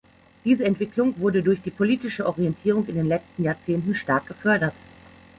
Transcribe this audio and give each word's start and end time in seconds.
Diese 0.45 0.65
Entwicklung 0.65 1.19
wurde 1.19 1.43
durch 1.43 1.61
die 1.61 1.69
politische 1.69 2.25
Orientierung 2.25 2.87
in 2.87 2.95
den 2.95 3.07
letzten 3.07 3.43
Jahrzehnten 3.43 3.93
stark 3.93 4.25
gefördert. 4.25 4.73